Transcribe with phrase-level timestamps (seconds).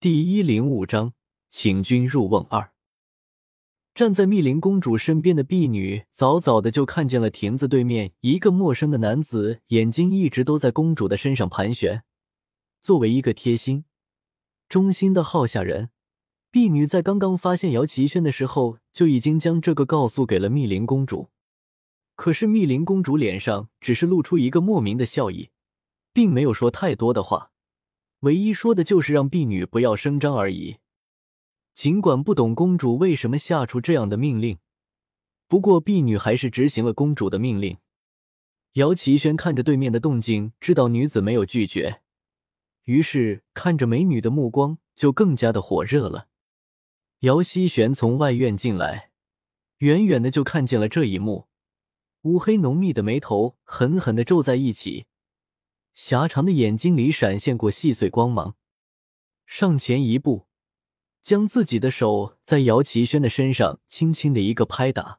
[0.00, 1.12] 第一零五章，
[1.48, 2.70] 请君入瓮二。
[3.96, 12.04] 站在密林公主身边的婢女，早早的就看见了亭子对面一个陌生的男子，眼睛一直都在公主的身上盘旋。
[12.80, 13.86] 作为一个贴心、
[14.68, 15.90] 忠心的好下人，
[16.52, 21.30] 婢女在刚刚发现姚奇轩的时候，就已经将这个告诉给了密林公主。
[22.14, 25.50] 可是密林公主脸上只是露出一个莫名的笑意，
[26.12, 27.50] 并没有说太多的话。
[28.20, 30.78] 唯一说的就是让婢女不要声张而已。
[31.74, 34.58] 尽管不懂公主为什么下出这样的命令，
[35.46, 37.78] 不过婢女还是执行了公主的命令。
[38.72, 42.00] 姚奇轩看着对面的动静，知道女子没有拒绝，
[42.84, 46.26] 于是看着美女的目光就更加的火热了。
[47.20, 49.10] 姚希璇从外院进来，
[49.78, 51.46] 远远的就看见了这一幕，
[52.22, 55.06] 乌黑浓密的眉头狠狠的皱在一起。
[55.98, 58.54] 狭长的眼睛里闪现过细碎光芒，
[59.46, 60.46] 上前一步，
[61.22, 65.18] 将自己的手在姚奇轩的身上轻轻的一个拍打。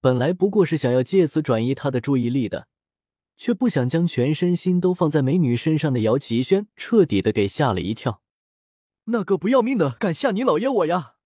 [0.00, 2.68] 本来不过是想要借此转移他的注意力的，
[3.36, 8.22] 却不想将全身心都放在美女身上的姚奇轩彻底的给吓了一跳。
[9.04, 11.16] 那个不要命的敢吓你老爷我呀！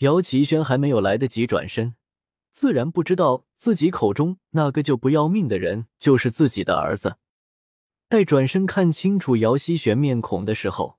[0.00, 1.94] 姚奇轩还没有来得及转身，
[2.50, 7.16] 自然不知道自己口中那个就不要命的人就是自己的儿子。
[8.12, 10.98] 待转身看清楚姚希璇面孔的时候，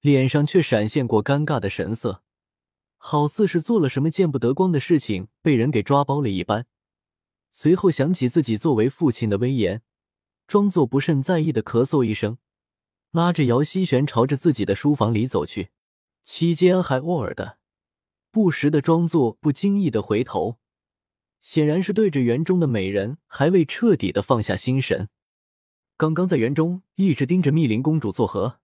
[0.00, 2.22] 脸上却闪现过尴尬的神色，
[2.98, 6.68] 好似是做了什么见不得光的事情被人给抓包了一般。
[7.50, 9.82] 随后想起自己作为父亲的威严，
[10.46, 12.38] 装作不甚在意的咳嗽一声，
[13.10, 15.70] 拉着姚希璇朝着自己的书房里走去，
[16.22, 17.58] 期间还偶尔的、
[18.30, 20.58] 不时的装作不经意的回头，
[21.40, 25.08] 显然是对着园中的美人还未彻底的放下心神。
[26.00, 28.58] 刚刚在园中一直盯着密林公主作何？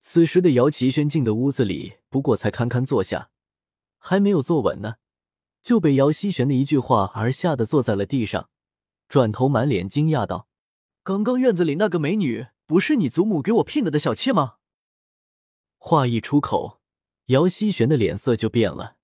[0.00, 3.28] 此时的姚奇轩进的屋子里，不过才堪堪坐下，
[3.98, 4.94] 还没有坐稳呢，
[5.62, 8.48] 就被姚希玄的一句话而吓得坐在了地上，
[9.08, 10.48] 转头满脸惊讶道
[11.04, 14.54] ：“刚刚院子里那个美女，不是你祖母给我聘的的小妾吗？”
[15.76, 16.80] 话一出口，
[17.26, 18.96] 姚希玄的脸色就变了。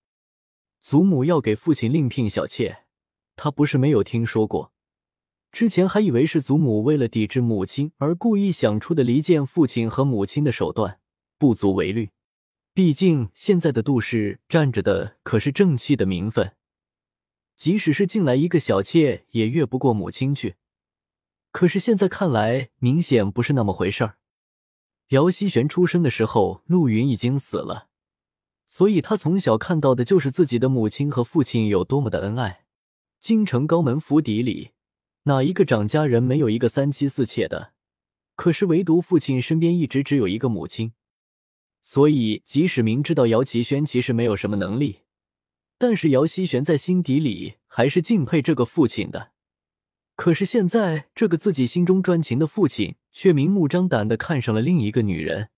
[0.81, 2.87] 祖母要给父亲另聘小妾，
[3.37, 4.72] 他不是没有听说过。
[5.53, 10.99] 之前还以为是祖母为了抵制母亲而故意想出的离间父亲和母亲的手段，
[11.37, 12.11] 不足为虑。
[12.73, 16.53] 毕竟现在的杜氏站着的可是正气的名分，
[17.55, 20.57] 即使是进来一个小妾，也越不过母亲去。
[21.51, 24.17] 可是现在看来，明显不是那么回事儿。
[25.09, 27.89] 姚希玄出生的时候，陆云已经死了，
[28.65, 32.65] 所以他从小看到的就是自己的母亲和父亲有多么的恩爱。
[33.21, 34.71] 京城高门府邸里。
[35.25, 37.73] 哪一个长家人没有一个三妻四妾的？
[38.35, 40.95] 可是唯独父亲身边一直只有一个母亲，
[41.81, 45.03] 所以即使明知道姚奇轩其实没有什么能力，
[45.79, 49.31] 但是姚希玄在心底里还是敬佩这个父亲的。
[50.17, 55.51] 可是现在这个自己心中专情的父亲却明目张胆的看上了另一个女人，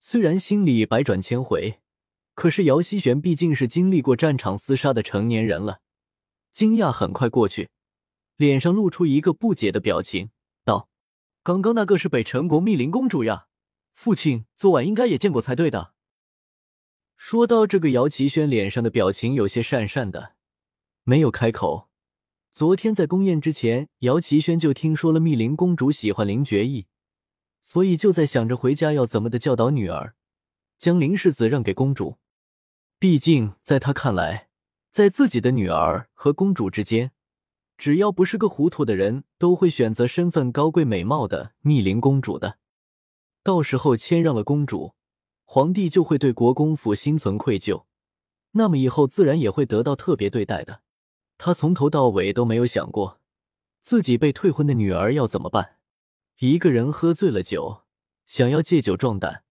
[0.00, 1.80] 虽然心里百转千回，
[2.34, 5.80] 可是姚希玄毕竟是经历过战场厮杀的成年人了，
[6.52, 7.70] 惊讶很快过去。
[8.42, 10.30] 脸上露出一个不解的表情，
[10.64, 10.88] 道
[11.44, 13.46] ：“刚刚那个是北辰国密林公主呀，
[13.94, 15.94] 父亲昨晚应该也见过才对的。”
[17.16, 20.34] 说到这个，姚奇轩脸上的表情有些讪讪的，
[21.04, 21.88] 没有开口。
[22.50, 26.88] 昨天在宫宴之前，姚奇轩就听说了密林公主喜欢林觉意，
[27.62, 30.16] 所以就在想着回家要怎么的教导女儿，
[30.76, 32.18] 将林世子让给公主。
[32.98, 34.48] 毕竟在他看来，
[34.90, 37.12] 在自己的女儿和公主之间。
[37.82, 42.58] 只要不是个糊涂的人，都会选择身份高贵、美貌的密林公主的。
[43.42, 44.94] 到时候谦让了公主，
[45.44, 47.86] 皇帝就会对国公府心存愧疚，
[48.52, 50.82] 那么以后自然也会得到特别对待的。
[51.36, 53.20] 他从头到尾都没有想过，
[53.80, 55.78] 自己被退婚的女儿要怎么办。
[56.38, 57.82] 一个人喝醉了酒，
[58.26, 59.42] 想要借酒壮胆，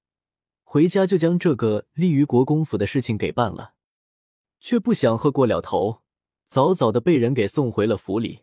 [0.63, 3.73] 回家就将这个利于国公府的事情给办了，
[4.61, 6.03] 却不想喝过了头。
[6.51, 8.41] 早早的被人给送回了府里，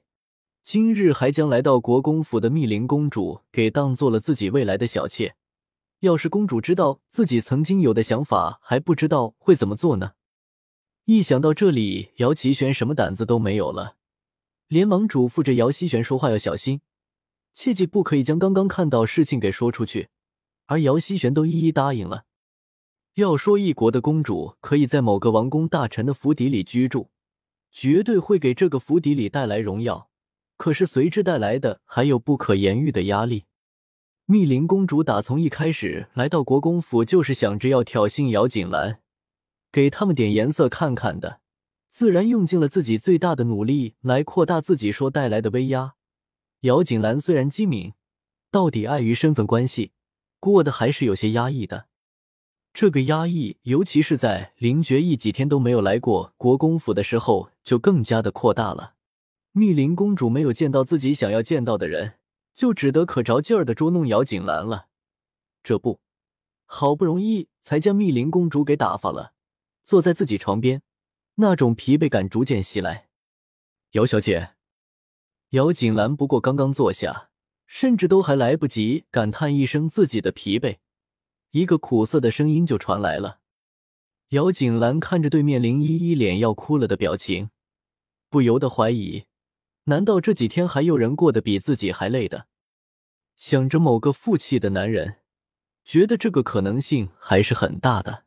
[0.63, 5.37] 今日还将来到国公府的密林公主给当做了自己未来的小妾。
[6.01, 10.13] 要是公主知道自己曾经有的想法，还不知道会怎么做呢？
[11.05, 13.97] 一想到这里，姚奇玄什么胆子都没有了，
[14.69, 16.81] 连忙嘱咐着姚希玄说话要小心，
[17.53, 20.09] 切记不可以将刚刚看到事情给说出去。
[20.65, 22.25] 而姚希玄都一一答应了。
[23.17, 27.11] 要说一国的公主可以在某个王公大臣的府邸里居住。
[27.71, 30.11] 绝对会给这个府邸里带来荣耀，
[30.57, 33.45] 可是随之带来的还有不可言喻的压力。
[34.27, 39.01] 密林公主打从一开始来到国公府，就是想着要挑衅姚锦兰，
[39.73, 41.41] 给他们点颜色看看的，
[41.89, 45.95] 自然用尽了自己最大的努力来扩大自己所带来的威压。
[46.63, 47.95] 姚锦兰虽然机敏，
[48.51, 49.93] 到底碍于身份关系，
[50.41, 51.87] 过得还是有些压抑的。
[52.75, 58.95] 这个压抑，尤其是在林觉义几天都没有来过国公府的时候，就更加的扩大了。
[59.53, 62.15] 密林公主没有见到自己想要见到的人。
[62.55, 64.89] 就只得可着劲儿的捉弄姚锦兰了，
[65.63, 66.01] 这不，
[66.67, 69.33] 好不容易才将密林公主给打发了，
[69.85, 70.83] 坐在自己床边，
[71.37, 73.11] 那种疲惫感逐渐袭来。
[73.93, 74.55] 姚小姐，
[75.51, 77.31] 姚锦兰不过刚刚坐下，
[77.69, 80.79] 甚至都还来不及感叹一声自己的疲惫，
[81.53, 83.39] 一个苦涩的声音就传来了。
[84.31, 87.51] 姚锦兰看着对面林依依脸要哭了的表情，
[88.29, 89.25] 不由得怀疑。
[89.85, 92.47] 难道这几天还有人过得比自己还累的？
[93.37, 95.21] 想着某个负气的男人，
[95.85, 98.25] 觉得这个可能性还是很大的，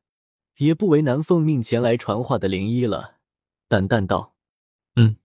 [0.57, 3.18] 也不为难奉命前来传话的灵一了，
[3.68, 4.36] 淡淡道
[4.95, 5.18] ：“嗯，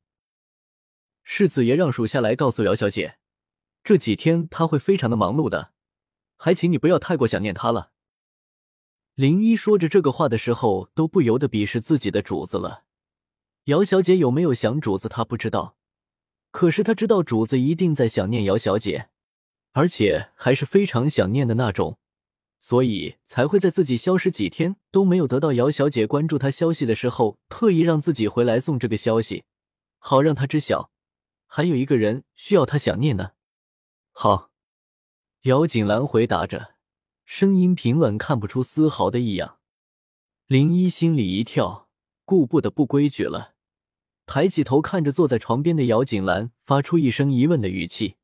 [1.22, 3.18] 世子爷让属下来告诉姚小姐，
[3.84, 5.72] 这几天他会非常的忙碌的，
[6.36, 7.92] 还请你不要太过想念他了。”
[9.14, 12.85] 林一说着这个话的时候，都不由得鄙视自己的主子了。
[13.66, 15.76] 姚小姐有没有想主子，他不知道。
[16.52, 19.08] 可是他知道主子一定在想念姚小姐，
[19.72, 21.98] 而且还是非常想念的那种，
[22.60, 29.42] 所以才会在自己消失几天都没有得到姚小姐关注他消息的时候，特意让自己回来送这个消息，
[29.98, 30.92] 好让他知晓
[31.48, 33.32] 还有一个人需要他想念呢。
[34.12, 34.52] 好，
[35.42, 36.76] 姚锦兰回答着，
[37.24, 39.58] 声音平稳，看不出丝毫的异样。
[40.46, 41.88] 林一心里一跳，
[42.24, 43.55] 顾不得不规矩了。
[44.26, 48.16] 抬起头看着坐在床边的姚锦兰，发出一声疑问的语气，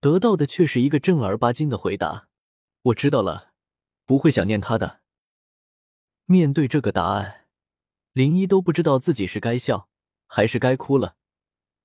[0.00, 2.28] 得到的却是一个正儿八经的回答
[2.82, 3.52] ：“我知道了，
[4.04, 5.00] 不会想念他的。”
[6.26, 7.46] 面对这个答案，
[8.12, 9.88] 林一都不知道自己是该笑
[10.26, 11.16] 还是该哭了，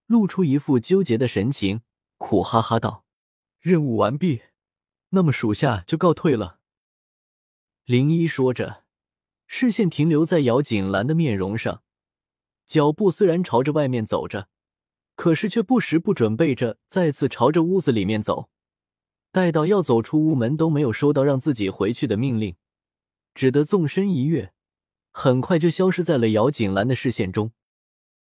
[0.07, 1.81] 露出一副纠结的神情，
[2.17, 3.05] 苦哈哈道
[3.61, 4.41] ：“任务完毕，
[5.09, 6.59] 那么属下就告退了。”
[7.85, 8.85] 林一说着，
[9.45, 11.83] 视线停留在姚锦兰的面容上。
[12.65, 14.47] 脚步虽然朝着外面走着，
[15.15, 18.49] 可是却不时不准备着再次朝着屋子里面走。
[19.31, 22.55] 待到要走出屋门，都没有收到让自己回去的命令，
[23.33, 24.53] 只得纵身一跃，
[25.11, 27.51] 很快就消失在了姚锦兰的视线中。